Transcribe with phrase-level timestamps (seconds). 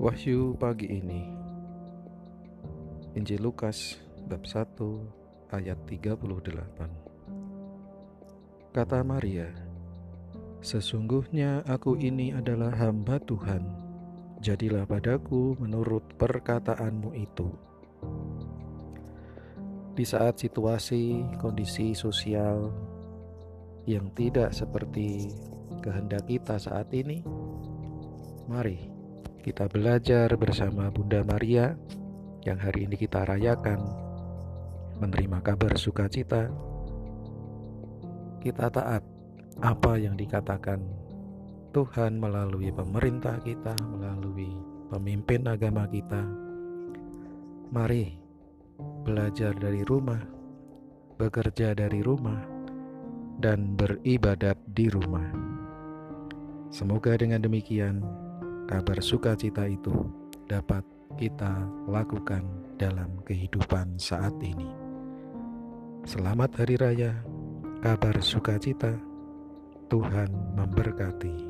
[0.00, 1.28] Wahyu pagi ini.
[3.20, 4.80] Injil Lukas bab 1
[5.52, 6.24] ayat 38
[8.72, 9.52] Kata Maria
[10.64, 13.60] Sesungguhnya aku ini adalah hamba Tuhan.
[14.40, 17.52] Jadilah padaku menurut perkataanmu itu.
[19.92, 22.72] Di saat situasi kondisi sosial
[23.84, 25.28] yang tidak seperti
[25.84, 27.20] kehendak kita saat ini
[28.48, 28.89] Mari
[29.40, 31.72] kita belajar bersama Bunda Maria
[32.44, 33.80] yang hari ini kita rayakan
[35.00, 36.52] menerima kabar sukacita.
[38.44, 39.00] Kita taat
[39.64, 40.84] apa yang dikatakan
[41.72, 44.52] Tuhan melalui pemerintah kita, melalui
[44.92, 46.20] pemimpin agama kita.
[47.72, 48.20] Mari
[49.08, 50.20] belajar dari rumah,
[51.16, 52.44] bekerja dari rumah,
[53.40, 55.32] dan beribadat di rumah.
[56.68, 58.04] Semoga dengan demikian
[58.70, 60.06] kabar sukacita itu
[60.46, 60.86] dapat
[61.18, 62.46] kita lakukan
[62.78, 64.70] dalam kehidupan saat ini.
[66.06, 67.12] Selamat Hari Raya,
[67.82, 68.94] kabar sukacita,
[69.90, 71.49] Tuhan memberkati.